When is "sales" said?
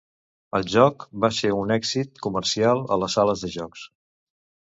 3.19-3.45